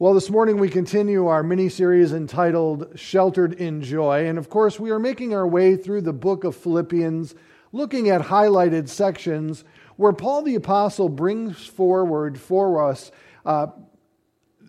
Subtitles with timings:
[0.00, 4.28] Well, this morning we continue our mini series entitled Sheltered in Joy.
[4.28, 7.34] And of course, we are making our way through the book of Philippians,
[7.72, 9.64] looking at highlighted sections
[9.96, 13.10] where Paul the Apostle brings forward for us
[13.44, 13.66] uh,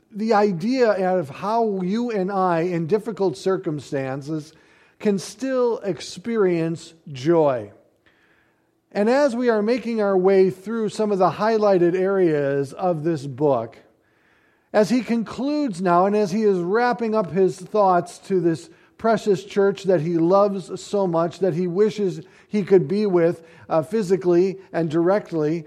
[0.09, 4.53] the idea of how you and I, in difficult circumstances,
[4.97, 7.71] can still experience joy.
[8.91, 13.27] And as we are making our way through some of the highlighted areas of this
[13.27, 13.77] book,
[14.71, 19.43] as he concludes now, and as he is wrapping up his thoughts to this precious
[19.43, 24.59] church that he loves so much, that he wishes he could be with uh, physically
[24.71, 25.65] and directly,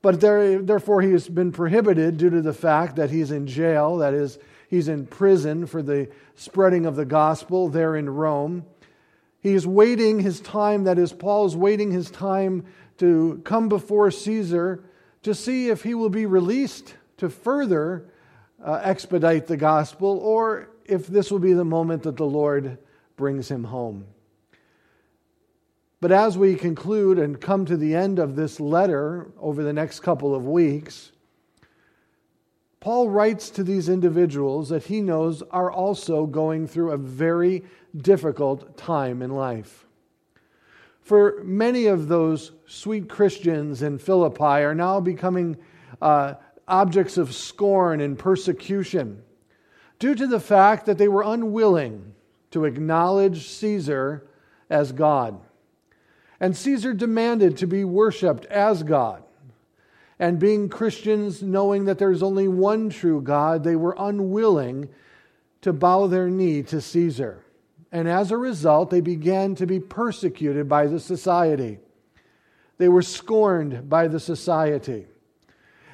[0.00, 3.96] but there, therefore he has been prohibited due to the fact that he's in jail,
[3.98, 4.38] that is,
[4.70, 8.64] he's in prison for the spreading of the gospel there in Rome.
[9.40, 12.64] He is waiting his time, that is, Paul is waiting his time
[12.98, 14.84] to come before Caesar
[15.22, 18.08] to see if he will be released to further
[18.64, 22.78] uh, expedite the gospel or if this will be the moment that the Lord
[23.16, 24.06] brings him home.
[26.00, 30.00] But as we conclude and come to the end of this letter over the next
[30.00, 31.10] couple of weeks,
[32.80, 37.64] Paul writes to these individuals that he knows are also going through a very
[37.96, 39.86] difficult time in life.
[41.00, 45.56] For many of those sweet Christians in Philippi are now becoming
[46.00, 46.34] uh,
[46.68, 49.22] objects of scorn and persecution
[49.98, 52.14] due to the fact that they were unwilling
[52.50, 54.26] to acknowledge Caesar
[54.70, 55.40] as God.
[56.40, 59.24] And Caesar demanded to be worshiped as God.
[60.18, 64.88] And being Christians, knowing that there's only one true God, they were unwilling
[65.62, 67.44] to bow their knee to Caesar.
[67.90, 71.78] And as a result, they began to be persecuted by the society.
[72.76, 75.06] They were scorned by the society.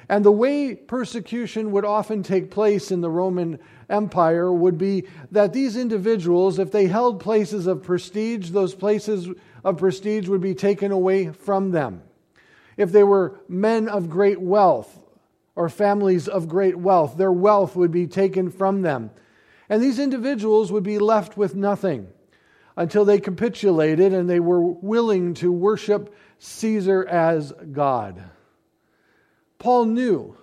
[0.07, 5.53] And the way persecution would often take place in the Roman Empire would be that
[5.53, 9.29] these individuals, if they held places of prestige, those places
[9.63, 12.03] of prestige would be taken away from them.
[12.77, 14.99] If they were men of great wealth
[15.55, 19.11] or families of great wealth, their wealth would be taken from them.
[19.69, 22.07] And these individuals would be left with nothing
[22.77, 28.23] until they capitulated and they were willing to worship Caesar as God.
[29.59, 30.37] Paul knew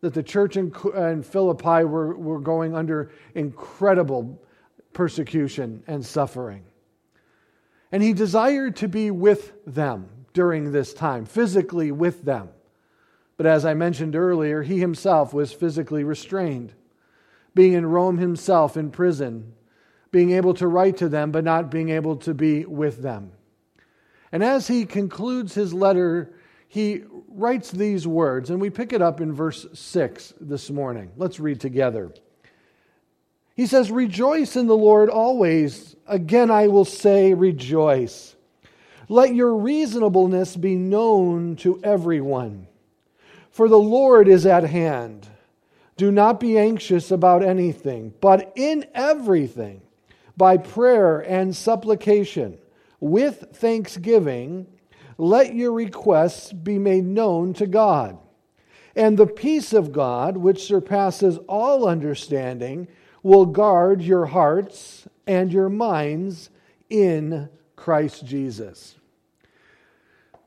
[0.00, 4.40] that the church in, in Philippi were, were going under incredible
[4.92, 6.64] persecution and suffering.
[7.90, 12.50] And he desired to be with them during this time, physically with them.
[13.36, 16.74] But as I mentioned earlier, he himself was physically restrained,
[17.54, 19.54] being in Rome himself in prison,
[20.10, 23.32] being able to write to them, but not being able to be with them.
[24.30, 26.34] And as he concludes his letter
[26.68, 31.10] he writes these words, and we pick it up in verse 6 this morning.
[31.16, 32.12] Let's read together.
[33.56, 35.96] He says, Rejoice in the Lord always.
[36.06, 38.36] Again, I will say, Rejoice.
[39.08, 42.68] Let your reasonableness be known to everyone.
[43.50, 45.26] For the Lord is at hand.
[45.96, 49.80] Do not be anxious about anything, but in everything,
[50.36, 52.58] by prayer and supplication,
[53.00, 54.66] with thanksgiving,
[55.18, 58.16] let your requests be made known to God.
[58.94, 62.88] And the peace of God, which surpasses all understanding,
[63.22, 66.50] will guard your hearts and your minds
[66.88, 68.94] in Christ Jesus.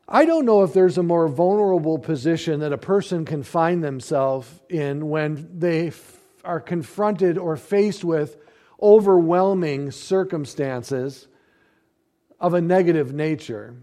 [0.08, 4.50] I don't know if there's a more vulnerable position that a person can find themselves
[4.70, 8.38] in when they f- are confronted or faced with
[8.82, 11.28] overwhelming circumstances
[12.40, 13.76] of a negative nature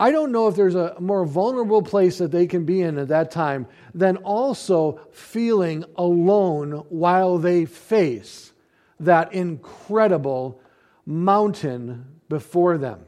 [0.00, 3.08] I don't know if there's a more vulnerable place that they can be in at
[3.08, 8.54] that time than also feeling alone while they face
[8.98, 10.58] that incredible
[11.04, 13.04] mountain before them.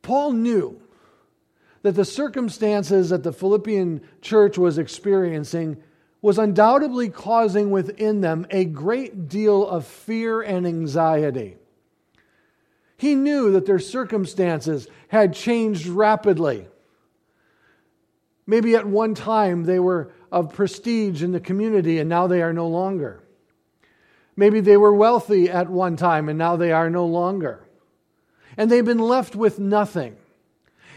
[0.00, 0.80] Paul knew
[1.82, 5.82] that the circumstances that the Philippian church was experiencing
[6.22, 11.58] was undoubtedly causing within them a great deal of fear and anxiety.
[13.02, 16.68] He knew that their circumstances had changed rapidly.
[18.46, 22.52] Maybe at one time they were of prestige in the community and now they are
[22.52, 23.20] no longer.
[24.36, 27.66] Maybe they were wealthy at one time and now they are no longer.
[28.56, 30.16] And they've been left with nothing.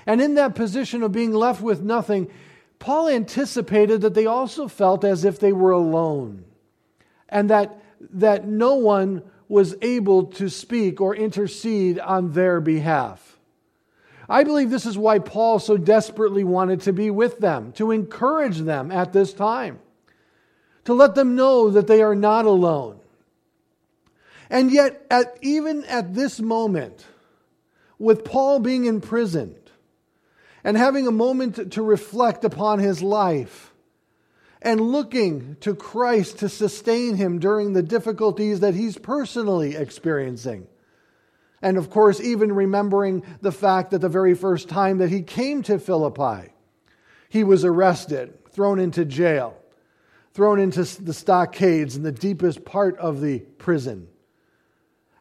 [0.05, 2.29] And in that position of being left with nothing,
[2.77, 6.45] Paul anticipated that they also felt as if they were alone
[7.29, 7.81] and that,
[8.11, 13.37] that no one was able to speak or intercede on their behalf.
[14.27, 18.59] I believe this is why Paul so desperately wanted to be with them, to encourage
[18.59, 19.79] them at this time,
[20.85, 22.99] to let them know that they are not alone.
[24.49, 27.05] And yet, at, even at this moment,
[27.99, 29.71] with Paul being imprisoned
[30.63, 33.74] and having a moment to reflect upon his life
[34.65, 40.67] and looking to Christ to sustain him during the difficulties that he's personally experiencing,
[41.61, 45.61] and of course, even remembering the fact that the very first time that he came
[45.63, 46.51] to Philippi,
[47.29, 49.55] he was arrested, thrown into jail,
[50.33, 54.07] thrown into the stockades in the deepest part of the prison,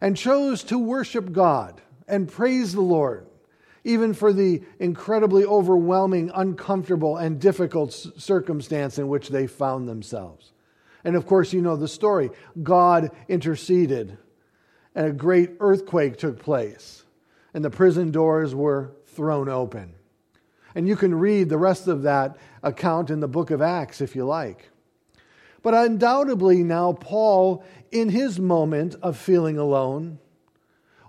[0.00, 3.26] and chose to worship God and praise the Lord,
[3.84, 10.52] even for the incredibly overwhelming, uncomfortable, and difficult circumstance in which they found themselves.
[11.04, 12.31] And of course, you know the story.
[12.62, 14.16] God interceded
[14.94, 17.04] and a great earthquake took place,
[17.52, 19.94] and the prison doors were thrown open.
[20.75, 24.16] And you can read the rest of that account in the book of Acts if
[24.16, 24.70] you like.
[25.62, 30.19] But undoubtedly, now, Paul, in his moment of feeling alone,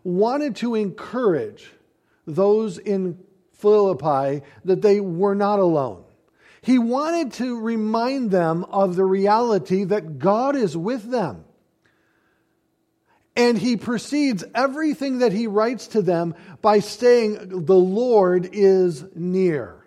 [0.04, 1.72] wanted to encourage
[2.26, 3.20] those in
[3.54, 6.04] Philippi that they were not alone.
[6.62, 11.46] He wanted to remind them of the reality that God is with them.
[13.36, 19.86] And he precedes everything that he writes to them by saying, The Lord is near.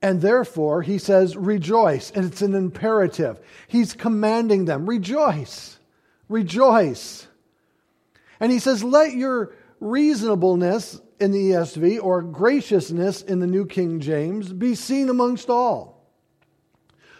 [0.00, 2.10] And therefore, he says, Rejoice.
[2.10, 3.40] And it's an imperative.
[3.66, 5.78] He's commanding them, Rejoice,
[6.28, 7.26] rejoice.
[8.38, 14.00] And he says, Let your reasonableness in the ESV or graciousness in the New King
[14.00, 16.06] James be seen amongst all.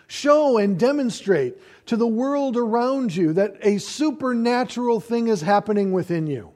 [0.06, 6.26] Show and demonstrate to the world around you that a supernatural thing is happening within
[6.26, 6.52] you.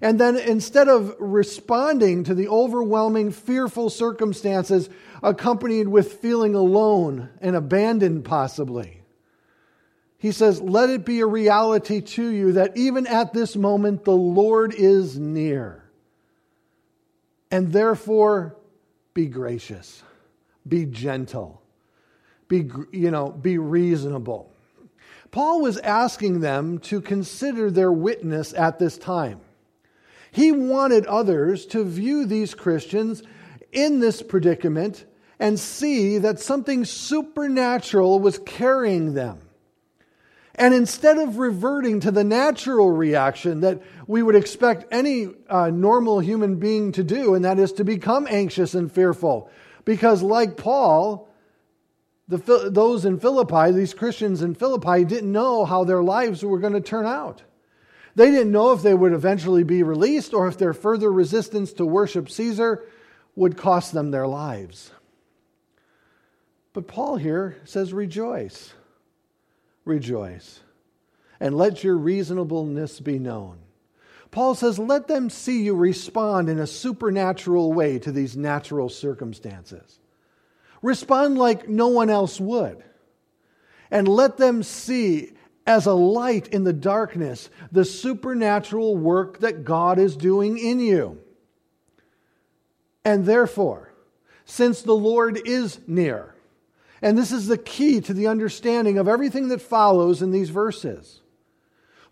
[0.00, 4.88] And then instead of responding to the overwhelming, fearful circumstances
[5.22, 9.01] accompanied with feeling alone and abandoned, possibly,
[10.22, 14.16] he says, Let it be a reality to you that even at this moment, the
[14.16, 15.84] Lord is near.
[17.50, 18.56] And therefore,
[19.12, 20.02] be gracious,
[20.66, 21.62] be gentle
[22.52, 24.52] be, you know, be reasonable.
[25.30, 29.40] Paul was asking them to consider their witness at this time.
[30.30, 33.22] He wanted others to view these Christians
[33.72, 35.06] in this predicament
[35.38, 39.38] and see that something supernatural was carrying them.
[40.54, 46.20] And instead of reverting to the natural reaction that we would expect any uh, normal
[46.20, 49.50] human being to do, and that is to become anxious and fearful,
[49.84, 51.28] because like Paul,
[52.28, 56.74] the, those in Philippi, these Christians in Philippi, didn't know how their lives were going
[56.74, 57.42] to turn out.
[58.14, 61.86] They didn't know if they would eventually be released or if their further resistance to
[61.86, 62.84] worship Caesar
[63.34, 64.92] would cost them their lives.
[66.74, 68.74] But Paul here says, Rejoice,
[69.84, 70.60] rejoice,
[71.40, 73.58] and let your reasonableness be known.
[74.30, 80.00] Paul says, Let them see you respond in a supernatural way to these natural circumstances.
[80.80, 82.82] Respond like no one else would.
[83.90, 85.32] And let them see
[85.66, 91.20] as a light in the darkness the supernatural work that God is doing in you.
[93.04, 93.92] And therefore,
[94.44, 96.31] since the Lord is near,
[97.02, 101.20] and this is the key to the understanding of everything that follows in these verses.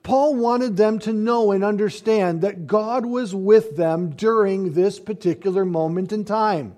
[0.02, 5.64] Paul wanted them to know and understand that God was with them during this particular
[5.64, 6.76] moment in time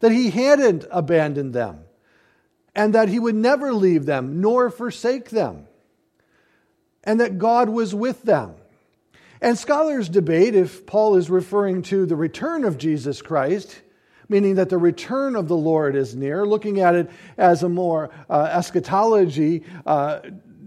[0.00, 1.78] that he hadn't abandoned them,
[2.74, 5.66] and that he would never leave them nor forsake them,
[7.02, 8.54] and that God was with them.
[9.40, 13.80] And scholars debate if Paul is referring to the return of Jesus Christ,
[14.28, 18.10] meaning that the return of the Lord is near, looking at it as a more
[18.28, 19.64] uh, eschatology.
[19.86, 20.20] Uh,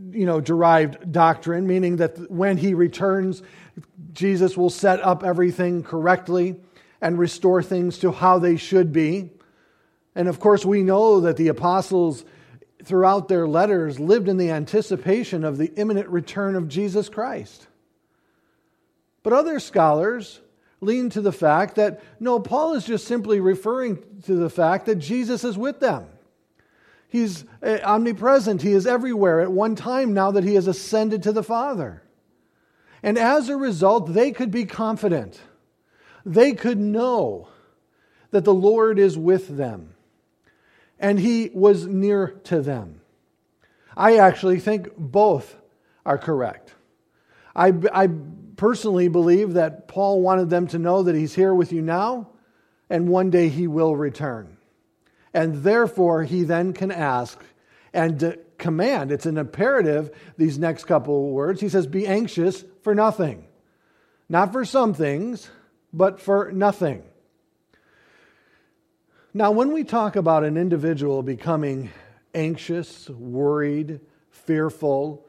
[0.10, 3.44] you know, derived doctrine, meaning that when he returns,
[4.14, 6.56] Jesus will set up everything correctly
[7.02, 9.30] and restore things to how they should be.
[10.16, 12.26] And of course, we know that the apostles,
[12.84, 17.68] throughout their letters, lived in the anticipation of the imminent return of Jesus Christ.
[19.22, 20.42] But other scholars
[20.82, 24.96] lean to the fact that no, Paul is just simply referring to the fact that
[24.96, 26.08] Jesus is with them.
[27.10, 31.32] He's eh, omnipresent, he is everywhere at one time now that he has ascended to
[31.32, 32.04] the Father.
[33.02, 35.40] And as a result, they could be confident
[36.28, 37.48] they could know
[38.32, 39.94] that the Lord is with them
[41.00, 43.00] and he was near to them.
[43.96, 45.56] I actually think both
[46.06, 46.76] are correct.
[47.56, 48.10] I, I
[48.58, 52.30] personally believe that Paul wanted them to know that he's here with you now
[52.90, 54.58] and one day he will return.
[55.34, 57.40] And therefore, he then can ask
[57.94, 59.12] and command.
[59.12, 61.62] It's an imperative, these next couple of words.
[61.62, 63.46] He says, Be anxious for nothing.
[64.30, 65.50] Not for some things,
[65.94, 67.04] but for nothing.
[69.34, 71.92] Now, when we talk about an individual becoming
[72.34, 74.00] anxious, worried,
[74.32, 75.27] fearful,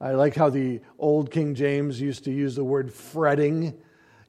[0.00, 3.74] I like how the old King James used to use the word fretting,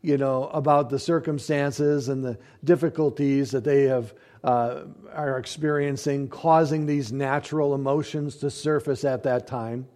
[0.01, 6.85] you know, about the circumstances and the difficulties that they have uh, are experiencing, causing
[6.85, 9.87] these natural emotions to surface at that time.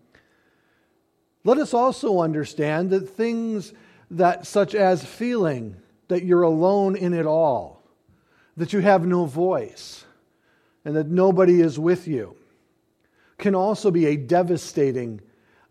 [1.44, 3.74] Let us also understand that things
[4.12, 5.75] that, such as feeling
[6.08, 7.82] that you're alone in it all,
[8.58, 10.06] that you have no voice,
[10.86, 12.36] and that nobody is with you,
[13.38, 15.20] can also be a devastating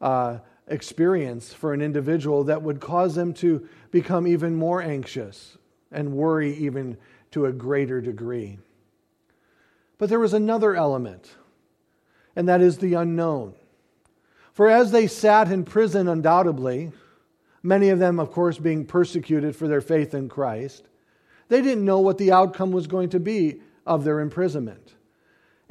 [0.02, 5.56] uh, experience for an individual that would cause them to become even more anxious
[5.90, 6.96] and worry even
[7.30, 8.58] to a greater degree.
[9.98, 11.36] But there was another element,
[12.34, 13.54] and that is the unknown.
[14.52, 16.92] For as they sat in prison, undoubtedly,
[17.62, 20.88] many of them, of course, being persecuted for their faith in Christ,
[21.48, 24.94] they didn't know what the outcome was going to be of their imprisonment.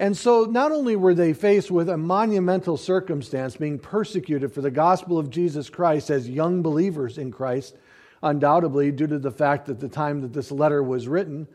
[0.01, 4.71] And so, not only were they faced with a monumental circumstance, being persecuted for the
[4.71, 7.77] gospel of Jesus Christ as young believers in Christ,
[8.23, 11.47] undoubtedly due to the fact that the time that this letter was written,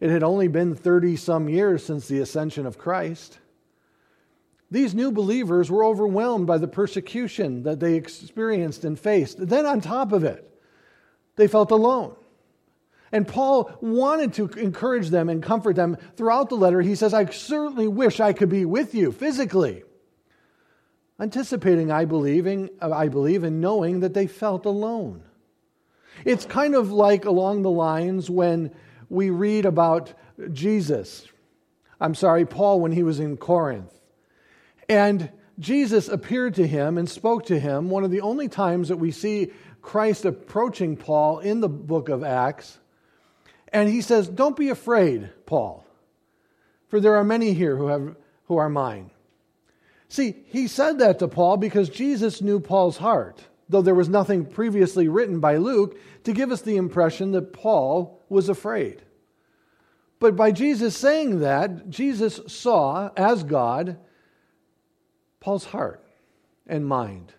[0.00, 3.38] it had only been 30 some years since the ascension of Christ.
[4.70, 9.48] These new believers were overwhelmed by the persecution that they experienced and faced.
[9.48, 10.46] Then, on top of it,
[11.36, 12.16] they felt alone.
[13.14, 16.80] And Paul wanted to encourage them and comfort them throughout the letter.
[16.80, 19.84] He says, I certainly wish I could be with you physically.
[21.20, 25.22] Anticipating, I believe, in, I believe, in knowing that they felt alone.
[26.24, 28.72] It's kind of like along the lines when
[29.08, 30.12] we read about
[30.52, 31.24] Jesus.
[32.00, 33.94] I'm sorry, Paul, when he was in Corinth.
[34.88, 35.30] And
[35.60, 37.90] Jesus appeared to him and spoke to him.
[37.90, 39.52] One of the only times that we see
[39.82, 42.80] Christ approaching Paul in the book of Acts
[43.74, 45.84] and he says, Don't be afraid, Paul,
[46.88, 49.10] for there are many here who, have, who are mine.
[50.08, 54.46] See, he said that to Paul because Jesus knew Paul's heart, though there was nothing
[54.46, 59.02] previously written by Luke to give us the impression that Paul was afraid.
[60.20, 63.98] But by Jesus saying that, Jesus saw, as God,
[65.40, 66.06] Paul's heart
[66.66, 67.32] and mind.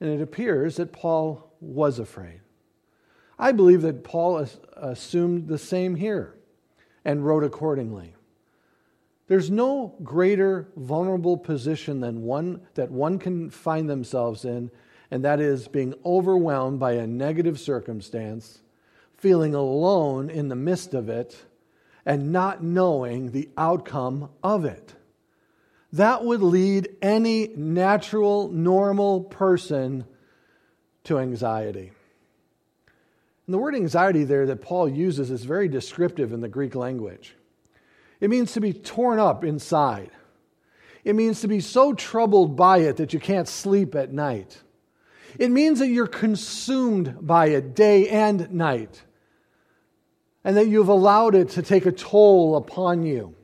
[0.00, 2.40] And it appears that Paul was afraid.
[3.38, 6.34] I believe that Paul assumed the same here
[7.04, 8.14] and wrote accordingly.
[9.28, 14.70] There's no greater vulnerable position than one that one can find themselves in,
[15.10, 18.62] and that is being overwhelmed by a negative circumstance,
[19.16, 21.44] feeling alone in the midst of it,
[22.06, 24.94] and not knowing the outcome of it.
[25.92, 30.04] That would lead any natural, normal person
[31.04, 31.92] to anxiety.
[33.48, 37.34] And the word anxiety there that Paul uses is very descriptive in the Greek language.
[38.20, 40.10] It means to be torn up inside.
[41.02, 44.62] It means to be so troubled by it that you can't sleep at night.
[45.38, 49.00] It means that you're consumed by it day and night,
[50.44, 53.34] and that you've allowed it to take a toll upon you.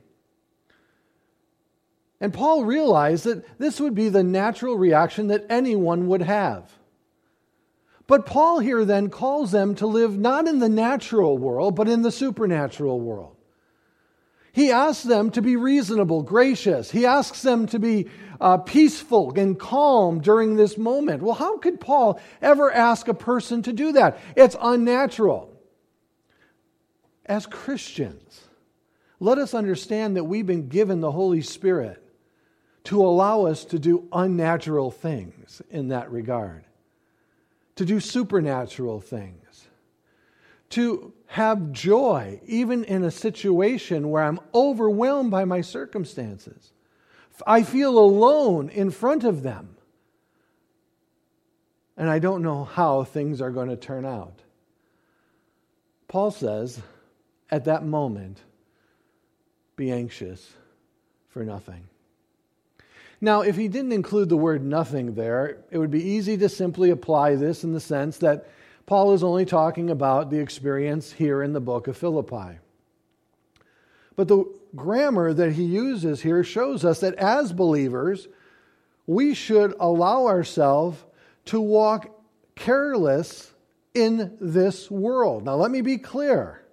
[2.21, 6.71] And Paul realized that this would be the natural reaction that anyone would have.
[8.07, 12.03] But Paul here then calls them to live not in the natural world, but in
[12.03, 13.35] the supernatural world.
[14.51, 16.91] He asks them to be reasonable, gracious.
[16.91, 18.07] He asks them to be
[18.39, 21.23] uh, peaceful and calm during this moment.
[21.23, 24.19] Well, how could Paul ever ask a person to do that?
[24.35, 25.51] It's unnatural.
[27.25, 28.41] As Christians,
[29.19, 32.01] let us understand that we've been given the Holy Spirit
[32.85, 36.65] to allow us to do unnatural things in that regard
[37.75, 39.67] to do supernatural things,
[40.69, 46.71] to have joy, even in a situation where I'm overwhelmed by my circumstances.
[47.45, 49.75] I feel alone in front of them.
[51.97, 54.41] And I don't know how things are going to turn out.
[56.07, 56.81] Paul says,
[57.49, 58.39] at that moment,
[59.75, 60.53] be anxious
[61.29, 61.87] for nothing.
[63.25, 66.91] Now, if he didn't include the word nothing there, it would be easy to simply
[66.91, 68.47] apply this in the sense that
[68.85, 72.59] Paul is only talking about the experience here in the book of Philippi.
[74.15, 78.27] But the grammar that he uses here shows us that as believers,
[79.07, 81.03] we should allow ourselves
[81.45, 82.11] to walk
[82.53, 83.51] careless
[83.95, 85.45] in this world.
[85.45, 86.63] Now, let me be clear.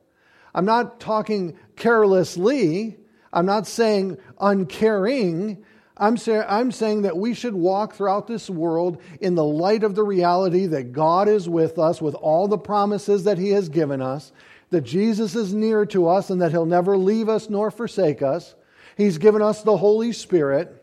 [0.54, 2.98] I'm not talking carelessly.
[3.32, 5.64] I'm not saying uncaring.
[6.02, 9.94] I'm, say, I'm saying that we should walk throughout this world in the light of
[9.94, 14.02] the reality that God is with us with all the promises that He has given
[14.02, 14.32] us,
[14.70, 18.56] that Jesus is near to us and that He'll never leave us nor forsake us.
[18.96, 20.76] He's given us the Holy Spirit.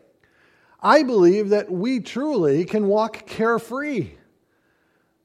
[0.81, 4.11] I believe that we truly can walk carefree.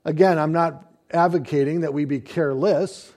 [0.05, 3.13] Again, I'm not advocating that we be careless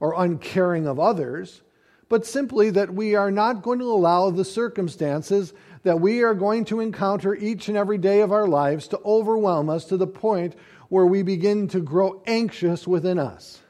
[0.00, 1.62] or uncaring of others,
[2.08, 5.54] but simply that we are not going to allow the circumstances
[5.86, 9.70] that we are going to encounter each and every day of our lives to overwhelm
[9.70, 10.56] us to the point
[10.88, 13.60] where we begin to grow anxious within us.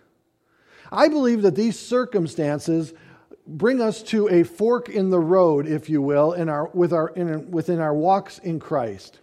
[0.91, 2.95] I believe that these circumstances
[3.47, 7.09] bring us to a fork in the road, if you will, in our, with our,
[7.11, 9.21] in, within our walks in Christ.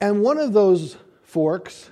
[0.00, 1.88] And one of those forks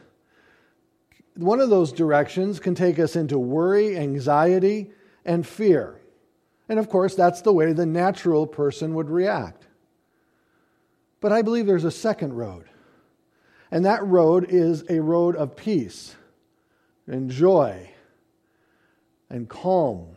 [1.37, 4.91] one of those directions can take us into worry, anxiety,
[5.25, 6.01] and fear.
[6.69, 9.68] And of course, that's the way the natural person would react.
[11.21, 12.65] But I believe there's a second road.
[13.71, 16.15] And that road is a road of peace
[17.07, 17.91] and joy
[19.29, 20.17] and calm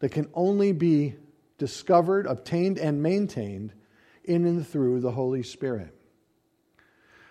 [0.00, 1.14] that can only be
[1.58, 3.72] discovered, obtained, and maintained
[4.24, 5.94] in and through the Holy Spirit.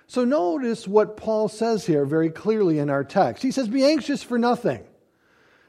[0.07, 3.43] So notice what Paul says here very clearly in our text.
[3.43, 4.83] He says, Be anxious for nothing.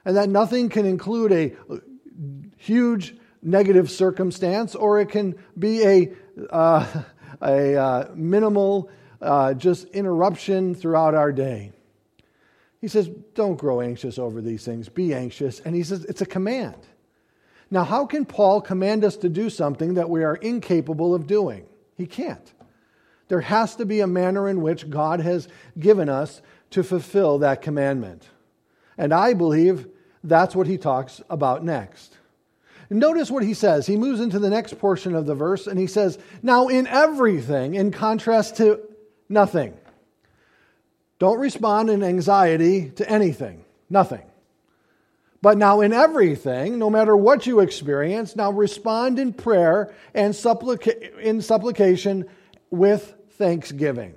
[0.04, 1.56] And that nothing can include a
[2.56, 6.12] huge negative circumstance, or it can be a,
[6.50, 7.02] uh,
[7.42, 8.90] a uh, minimal
[9.20, 11.72] uh, just interruption throughout our day.
[12.80, 15.60] He says, Don't grow anxious over these things, be anxious.
[15.60, 16.76] And he says, It's a command.
[17.70, 21.66] Now, how can Paul command us to do something that we are incapable of doing?
[21.96, 22.52] He can't.
[23.28, 27.62] There has to be a manner in which God has given us to fulfill that
[27.62, 28.28] commandment.
[28.96, 29.88] And I believe
[30.22, 32.16] that's what he talks about next.
[32.88, 33.86] Notice what he says.
[33.86, 37.74] He moves into the next portion of the verse and he says, Now in everything,
[37.74, 38.80] in contrast to
[39.28, 39.74] nothing.
[41.18, 44.22] Don't respond in anxiety to anything, nothing.
[45.42, 51.18] But now in everything, no matter what you experience, now respond in prayer and supplica-
[51.18, 52.26] in supplication
[52.70, 54.14] with thanksgiving.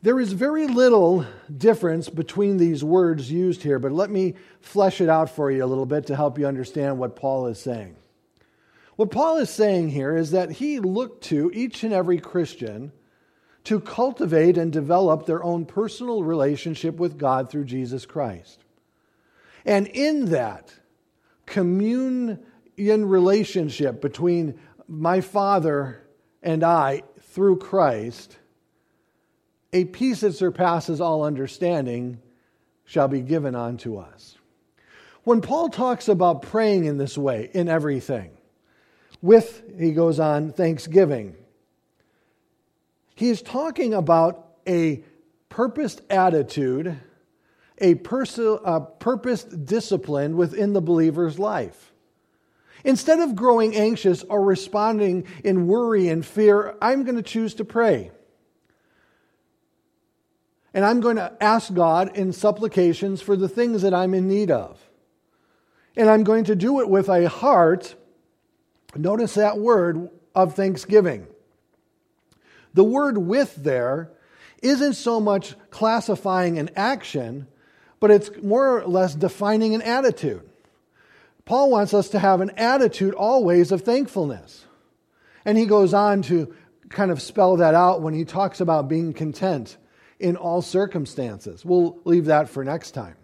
[0.00, 5.08] There is very little difference between these words used here, but let me flesh it
[5.08, 7.96] out for you a little bit to help you understand what Paul is saying.
[8.94, 12.92] What Paul is saying here is that he looked to each and every Christian
[13.64, 18.64] to cultivate and develop their own personal relationship with God through Jesus Christ.
[19.64, 20.72] And in that
[21.44, 22.38] communion
[22.78, 26.00] relationship between my Father
[26.42, 28.38] and I, through Christ,
[29.72, 32.20] a peace that surpasses all understanding
[32.84, 34.36] shall be given unto us.
[35.24, 38.30] When Paul talks about praying in this way, in everything,
[39.20, 41.36] with, he goes on, thanksgiving,
[43.14, 45.04] he is talking about a
[45.48, 46.98] purposed attitude,
[47.78, 51.92] a, pers- a purposed discipline within the believer's life.
[52.84, 57.64] Instead of growing anxious or responding in worry and fear, I'm going to choose to
[57.64, 58.12] pray.
[60.74, 64.50] And I'm going to ask God in supplications for the things that I'm in need
[64.50, 64.78] of.
[65.96, 67.94] And I'm going to do it with a heart,
[68.94, 71.26] notice that word, of thanksgiving.
[72.74, 74.10] The word with there
[74.62, 77.48] isn't so much classifying an action,
[77.98, 80.48] but it's more or less defining an attitude.
[81.44, 84.64] Paul wants us to have an attitude always of thankfulness.
[85.44, 86.54] And he goes on to
[86.90, 89.76] kind of spell that out when he talks about being content
[90.18, 91.64] in all circumstances.
[91.64, 93.16] We'll leave that for next time.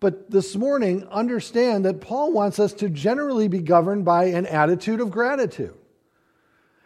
[0.00, 5.00] But this morning, understand that Paul wants us to generally be governed by an attitude
[5.00, 5.76] of gratitude.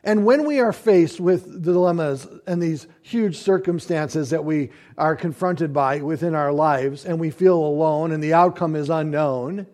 [0.04, 5.72] And when we are faced with dilemmas and these huge circumstances that we are confronted
[5.72, 9.66] by within our lives, and we feel alone and the outcome is unknown,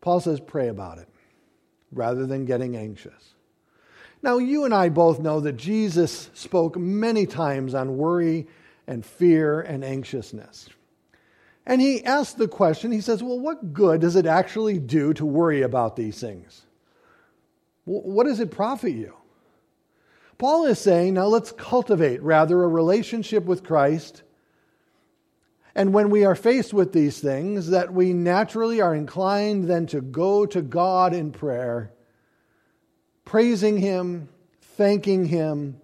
[0.00, 1.08] Paul says, pray about it
[1.90, 3.34] rather than getting anxious.
[4.22, 8.46] Now, you and I both know that Jesus spoke many times on worry
[8.86, 10.68] and fear and anxiousness.
[11.66, 15.26] And he asked the question, he says, Well, what good does it actually do to
[15.26, 16.62] worry about these things?
[17.84, 19.14] What does it profit you?
[20.38, 24.22] Paul is saying, now let's cultivate rather a relationship with Christ
[25.76, 30.00] and when we are faced with these things, that we naturally are inclined then to
[30.00, 31.92] go to God in prayer,
[33.26, 34.30] praising Him,
[34.62, 35.78] thanking Him,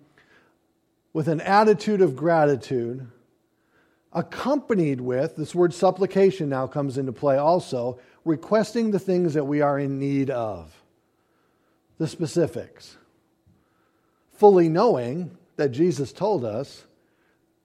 [1.12, 3.07] with an attitude of gratitude,
[4.14, 9.61] accompanied with, this word supplication now comes into play also, requesting the things that we
[9.61, 10.74] are in need of,
[11.98, 12.96] the specifics.
[14.33, 16.85] Fully knowing that Jesus told us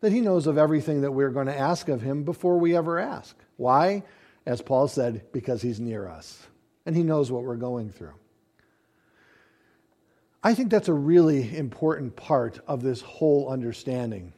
[0.01, 2.99] that he knows of everything that we're going to ask of him before we ever
[2.99, 3.35] ask.
[3.55, 4.03] Why?
[4.45, 6.45] As Paul said, because he's near us
[6.85, 8.13] and he knows what we're going through.
[10.47, 14.31] I think that's a really important part of this whole understanding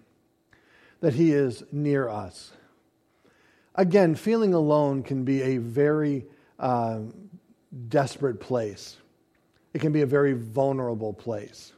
[1.02, 2.52] that He is near us.
[3.76, 6.26] Again, feeling alone can be a very
[6.58, 7.02] uh,
[7.90, 8.98] desperate place,
[9.76, 11.74] it can be a very vulnerable place.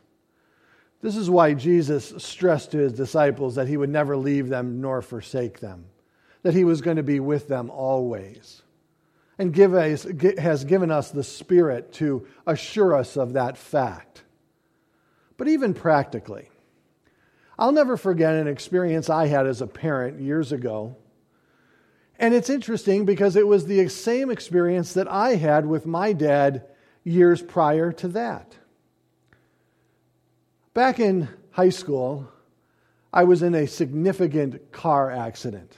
[1.01, 5.01] This is why Jesus stressed to his disciples that he would never leave them nor
[5.01, 5.83] forsake them,
[6.43, 8.61] that he was going to be with them always.
[9.41, 10.05] And give us,
[10.37, 14.21] has given us the Spirit to assure us of that fact.
[15.35, 16.51] But even practically,
[17.57, 20.95] I'll never forget an experience I had as a parent years ago.
[22.19, 26.67] And it's interesting because it was the same experience that I had with my dad
[27.03, 28.55] years prior to that.
[30.75, 32.31] Back in high school,
[33.11, 35.77] I was in a significant car accident.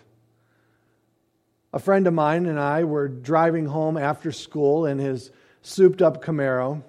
[1.74, 5.32] A friend of mine and I were driving home after school in his
[5.64, 6.84] souped up Camaro,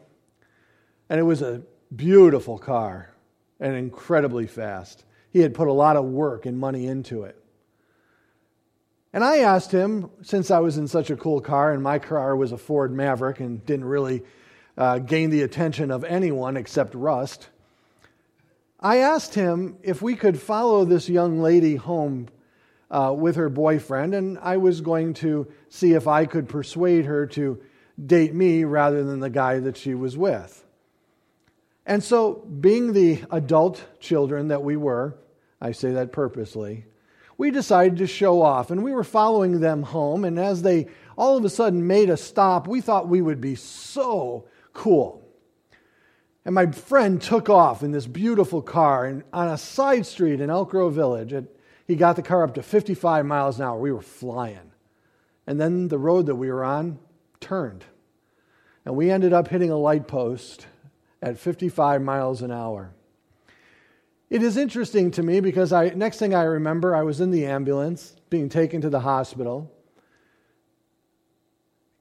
[1.08, 1.62] and it was a
[1.94, 3.14] beautiful car
[3.58, 5.04] and incredibly fast.
[5.30, 7.42] He had put a lot of work and money into it.
[9.14, 12.36] And I asked him, since I was in such a cool car and my car
[12.36, 14.22] was a Ford Maverick and didn't really
[14.76, 17.48] uh, gain the attention of anyone except Rust,
[18.80, 22.28] I asked him if we could follow this young lady home
[22.94, 27.26] uh, with her boyfriend, and I was going to see if I could persuade her
[27.28, 27.60] to
[28.06, 30.64] date me rather than the guy that she was with.
[31.84, 35.16] And so, being the adult children that we were,
[35.60, 36.84] I say that purposely,
[37.36, 38.70] we decided to show off.
[38.70, 40.24] And we were following them home.
[40.24, 40.86] And as they
[41.18, 45.20] all of a sudden made a stop, we thought we would be so cool.
[46.44, 50.48] And my friend took off in this beautiful car and on a side street in
[50.48, 51.32] Elk Grove Village.
[51.32, 51.50] It,
[51.86, 53.78] he got the car up to 55 miles an hour.
[53.78, 54.72] We were flying.
[55.46, 56.98] And then the road that we were on
[57.40, 57.84] turned.
[58.84, 60.66] And we ended up hitting a light post
[61.20, 62.92] at 55 miles an hour.
[64.30, 67.46] It is interesting to me because I, next thing I remember, I was in the
[67.46, 69.70] ambulance being taken to the hospital.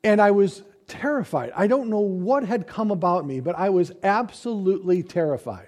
[0.03, 1.51] And I was terrified.
[1.55, 5.67] I don't know what had come about me, but I was absolutely terrified.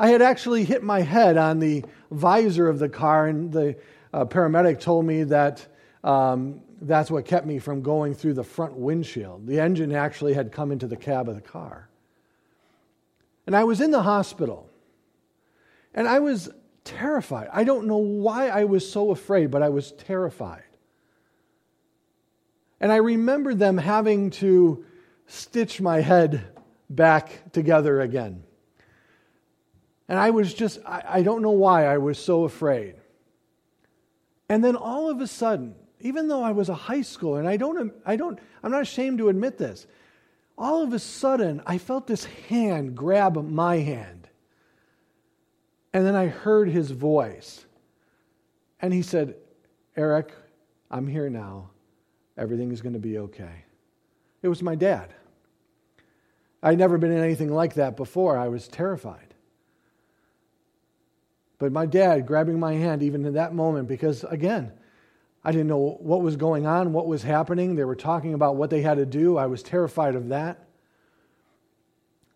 [0.00, 3.76] I had actually hit my head on the visor of the car, and the
[4.14, 5.66] uh, paramedic told me that
[6.02, 9.46] um, that's what kept me from going through the front windshield.
[9.46, 11.90] The engine actually had come into the cab of the car.
[13.46, 14.70] And I was in the hospital.
[15.92, 16.48] And I was
[16.82, 17.50] terrified.
[17.52, 20.62] I don't know why I was so afraid, but I was terrified.
[22.80, 24.82] And I remember them having to
[25.26, 26.42] stitch my head
[26.88, 28.44] back together again.
[30.10, 32.96] And I was just, I, I, don't know why I was so afraid.
[34.48, 37.56] And then all of a sudden, even though I was a high schooler, and I
[37.56, 39.86] don't, I don't, I'm not ashamed to admit this,
[40.58, 44.26] all of a sudden, I felt this hand grab my hand.
[45.92, 47.64] And then I heard his voice.
[48.80, 49.36] And he said,
[49.96, 50.32] Eric,
[50.90, 51.70] I'm here now.
[52.36, 53.64] Everything is going to be okay.
[54.42, 55.14] It was my dad.
[56.64, 58.36] I'd never been in anything like that before.
[58.36, 59.29] I was terrified.
[61.60, 64.72] But my dad grabbing my hand, even in that moment, because again,
[65.44, 67.76] I didn't know what was going on, what was happening.
[67.76, 69.36] They were talking about what they had to do.
[69.36, 70.66] I was terrified of that.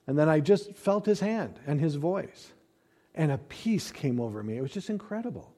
[0.06, 2.52] And then I just felt his hand and his voice.
[3.14, 4.58] And a peace came over me.
[4.58, 5.54] It was just incredible.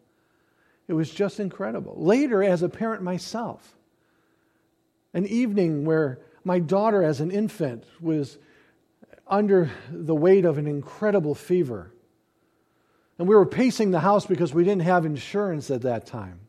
[0.87, 1.94] It was just incredible.
[1.96, 3.76] Later, as a parent myself,
[5.12, 8.38] an evening where my daughter, as an infant, was
[9.26, 11.90] under the weight of an incredible fever.
[13.18, 16.40] And we were pacing the house because we didn't have insurance at that time.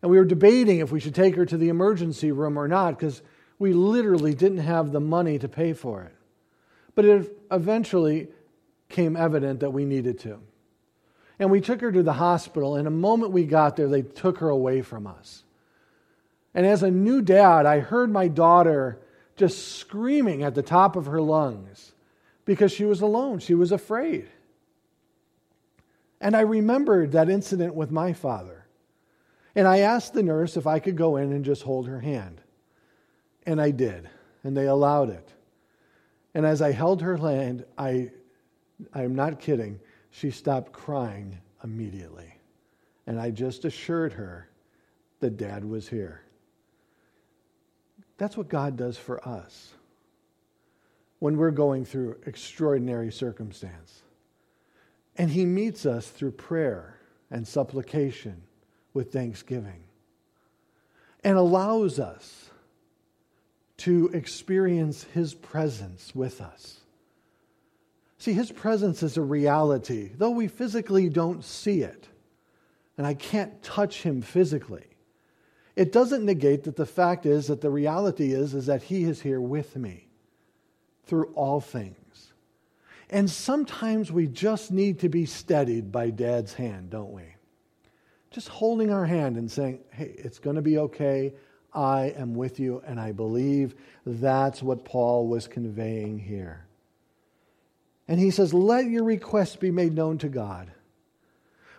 [0.00, 2.98] And we were debating if we should take her to the emergency room or not
[2.98, 3.22] because
[3.58, 6.14] we literally didn't have the money to pay for it.
[6.94, 8.28] But it eventually
[8.88, 10.40] came evident that we needed to.
[11.38, 14.38] And we took her to the hospital, and the moment we got there, they took
[14.38, 15.44] her away from us.
[16.54, 19.00] And as a new dad, I heard my daughter
[19.36, 21.92] just screaming at the top of her lungs
[22.44, 23.38] because she was alone.
[23.38, 24.28] She was afraid.
[26.22, 28.64] And I remembered that incident with my father.
[29.56, 32.40] And I asked the nurse if I could go in and just hold her hand.
[33.44, 34.08] And I did,
[34.44, 35.28] and they allowed it.
[36.32, 38.12] And as I held her hand, I,
[38.94, 39.80] I'm not kidding,
[40.10, 42.32] she stopped crying immediately.
[43.08, 44.48] And I just assured her
[45.18, 46.22] that dad was here.
[48.16, 49.74] That's what God does for us
[51.18, 54.02] when we're going through extraordinary circumstance.
[55.16, 56.98] And he meets us through prayer
[57.30, 58.42] and supplication
[58.94, 59.84] with thanksgiving
[61.24, 62.50] and allows us
[63.78, 66.80] to experience his presence with us.
[68.18, 72.06] See, his presence is a reality, though we physically don't see it,
[72.96, 74.86] and I can't touch him physically.
[75.74, 79.22] It doesn't negate that the fact is that the reality is, is that he is
[79.22, 80.06] here with me
[81.04, 82.31] through all things.
[83.12, 87.22] And sometimes we just need to be steadied by dad's hand, don't we?
[88.30, 91.34] Just holding our hand and saying, hey, it's going to be okay.
[91.74, 92.82] I am with you.
[92.86, 93.74] And I believe
[94.06, 96.66] that's what Paul was conveying here.
[98.08, 100.72] And he says, let your requests be made known to God.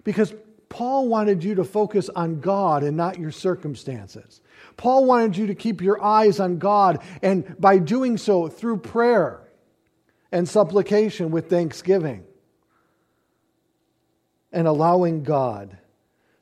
[0.03, 0.35] Because
[0.69, 4.41] Paul wanted you to focus on God and not your circumstances.
[4.77, 9.41] Paul wanted you to keep your eyes on God, and by doing so, through prayer
[10.33, 12.23] and supplication with thanksgiving,
[14.51, 15.77] and allowing God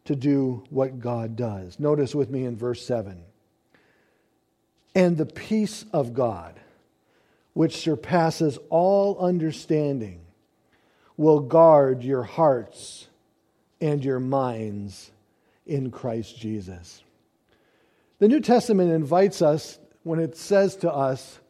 [0.05, 1.77] to do what God does.
[1.77, 3.21] Notice with me in verse 7
[4.95, 6.57] And the peace of God,
[7.51, 10.21] which surpasses all understanding,
[11.17, 13.07] will guard your hearts
[13.81, 15.11] and your minds
[15.65, 17.03] in Christ Jesus.
[18.19, 21.40] The New Testament invites us when it says to us,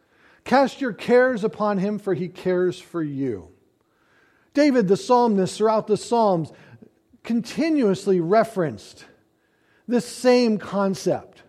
[0.52, 3.48] Cast your cares upon him, for he cares for you.
[4.54, 6.52] David, the psalmist, throughout the Psalms,
[7.24, 9.06] continuously referenced
[9.88, 11.44] this same concept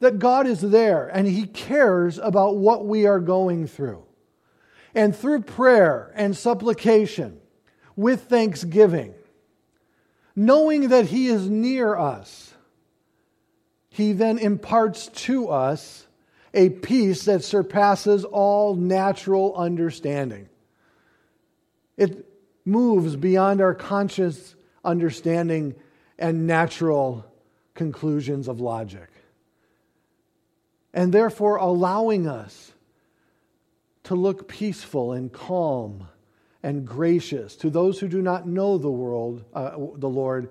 [0.00, 4.02] that God is there and He cares about what we are going through.
[4.96, 7.38] And through prayer and supplication,
[7.94, 9.14] with thanksgiving,
[10.34, 12.52] knowing that He is near us,
[13.90, 16.07] He then imparts to us
[16.54, 20.48] a peace that surpasses all natural understanding.
[21.96, 22.26] It
[22.64, 25.74] moves beyond our conscious understanding
[26.18, 27.24] and natural
[27.74, 29.08] conclusions of logic.
[30.94, 32.72] And therefore, allowing us
[34.04, 36.08] to look peaceful and calm
[36.62, 40.50] and gracious to those who do not know the world, uh, the Lord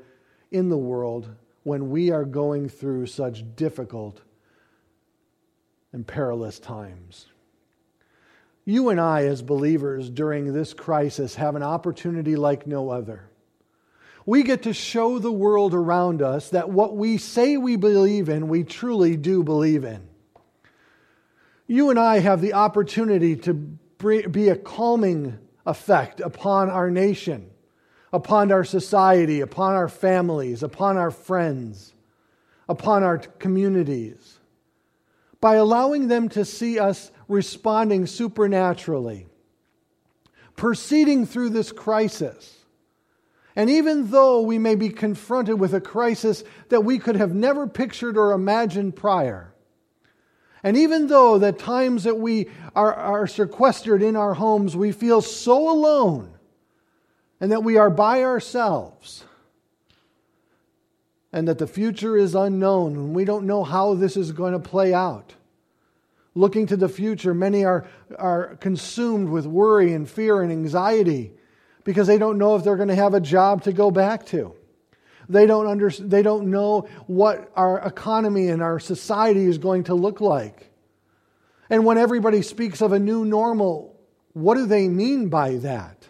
[0.52, 1.30] in the world
[1.64, 4.22] when we are going through such difficult
[5.98, 7.26] and perilous times.
[8.64, 13.30] You and I, as believers during this crisis, have an opportunity like no other
[14.28, 18.50] we get to show the world around us that what we say we believe in,
[18.50, 20.06] we truly do believe in.
[21.66, 27.50] You and I have the opportunity to be a calming effect upon our nation,
[28.12, 31.94] upon our society, upon our families, upon our friends,
[32.68, 34.37] upon our communities,
[35.40, 39.28] by allowing them to see us responding supernaturally,
[40.56, 42.58] proceeding through this crisis.
[43.56, 47.68] And even though we may be confronted with a crisis that we could have never
[47.68, 49.54] pictured or imagined prior,
[50.64, 55.22] and even though the times that we are, are sequestered in our homes, we feel
[55.22, 56.34] so alone
[57.40, 59.24] and that we are by ourselves
[61.34, 64.60] and that the future is unknown and we don't know how this is going to
[64.60, 65.36] play out.
[66.36, 67.88] Looking to the future, many are,
[68.18, 71.34] are consumed with worry and fear and anxiety
[71.84, 74.54] because they don't know if they're going to have a job to go back to.
[75.30, 79.96] They don't, under, they don't know what our economy and our society is going to
[79.96, 80.72] look like.
[81.70, 84.00] And when everybody speaks of a new normal,
[84.34, 86.08] what do they mean by that?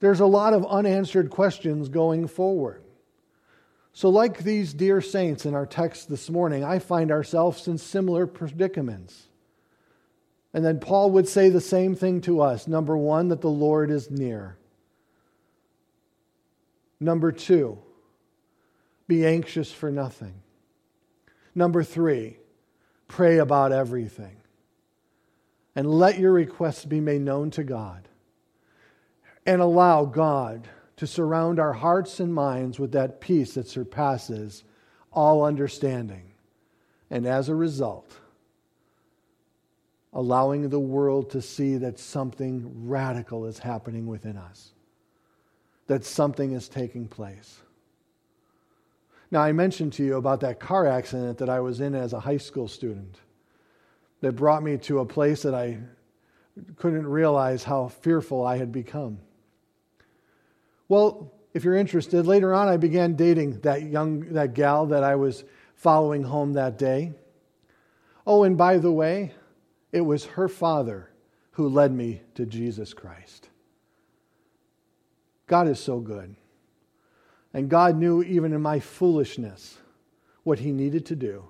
[0.00, 2.82] There's a lot of unanswered questions going forward.
[3.96, 8.26] So, like these dear saints in our text this morning, I find ourselves in similar
[8.26, 9.28] predicaments.
[10.52, 12.68] And then Paul would say the same thing to us.
[12.68, 14.58] Number one, that the Lord is near.
[17.00, 17.78] Number two,
[19.08, 20.42] be anxious for nothing.
[21.54, 22.36] Number three,
[23.08, 24.36] pray about everything.
[25.74, 28.06] And let your requests be made known to God.
[29.46, 34.64] And allow God to surround our hearts and minds with that peace that surpasses
[35.12, 36.32] all understanding.
[37.10, 38.18] And as a result,
[40.12, 44.72] allowing the world to see that something radical is happening within us,
[45.86, 47.60] that something is taking place.
[49.30, 52.20] Now, I mentioned to you about that car accident that I was in as a
[52.20, 53.16] high school student
[54.20, 55.78] that brought me to a place that I
[56.76, 59.18] couldn't realize how fearful I had become.
[60.88, 65.16] Well, if you're interested, later on I began dating that young that gal that I
[65.16, 65.44] was
[65.74, 67.12] following home that day.
[68.26, 69.32] Oh, and by the way,
[69.92, 71.10] it was her father
[71.52, 73.48] who led me to Jesus Christ.
[75.46, 76.36] God is so good.
[77.54, 79.78] And God knew even in my foolishness
[80.42, 81.44] what He needed to do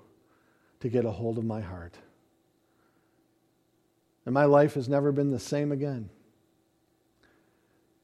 [0.79, 1.95] to get a hold of my heart.
[4.25, 6.09] And my life has never been the same again.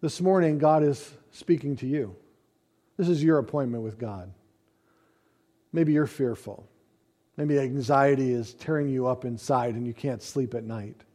[0.04, 2.14] This morning, God is speaking to you.
[2.98, 4.34] This is your appointment with God.
[5.72, 6.68] Maybe you're fearful.
[7.38, 11.06] Maybe anxiety is tearing you up inside and you can't sleep at night.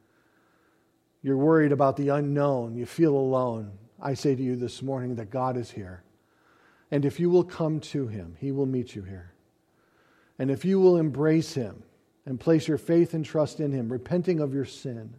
[1.23, 2.77] You're worried about the unknown.
[2.77, 3.73] You feel alone.
[4.01, 6.03] I say to you this morning that God is here.
[6.91, 9.35] And if you will come to him, he will meet you here.
[10.39, 11.83] And if you will embrace him
[12.25, 15.13] and place your faith and trust in him, repenting of your sin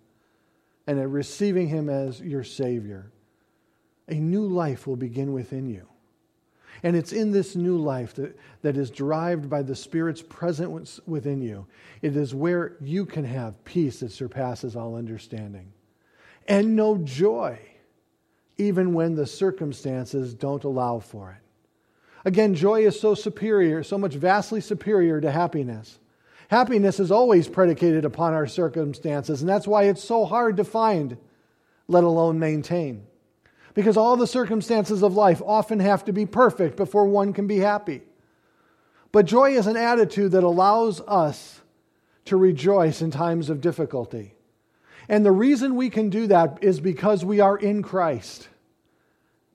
[0.87, 3.11] and receiving him as your Savior,
[4.09, 5.87] a new life will begin within you.
[6.83, 11.41] And it's in this new life that, that is derived by the Spirit's presence within
[11.41, 11.67] you.
[12.01, 15.73] It is where you can have peace that surpasses all understanding
[16.47, 17.59] and know joy,
[18.57, 21.45] even when the circumstances don't allow for it.
[22.25, 25.99] Again, joy is so superior, so much vastly superior to happiness.
[26.49, 31.17] Happiness is always predicated upon our circumstances, and that's why it's so hard to find,
[31.87, 33.05] let alone maintain.
[33.79, 37.59] Because all the circumstances of life often have to be perfect before one can be
[37.59, 38.01] happy.
[39.13, 41.61] But joy is an attitude that allows us
[42.25, 44.33] to rejoice in times of difficulty.
[45.07, 48.49] And the reason we can do that is because we are in Christ,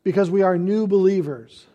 [0.04, 1.66] because we are new believers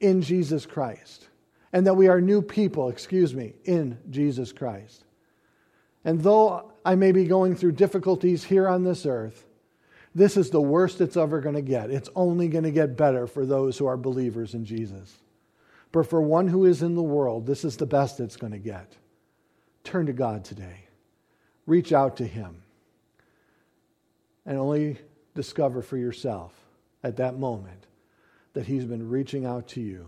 [0.00, 1.28] in Jesus Christ,
[1.74, 5.04] and that we are new people, excuse me, in Jesus Christ.
[6.06, 9.44] And though I may be going through difficulties here on this earth,
[10.14, 11.90] this is the worst it's ever going to get.
[11.90, 15.18] It's only going to get better for those who are believers in Jesus.
[15.92, 18.58] But for one who is in the world, this is the best it's going to
[18.58, 18.96] get.
[19.84, 20.88] Turn to God today.
[21.66, 22.62] Reach out to Him
[24.44, 24.98] and only
[25.34, 26.52] discover for yourself
[27.02, 27.86] at that moment
[28.52, 30.06] that He's been reaching out to you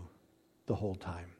[0.65, 1.32] the whole time.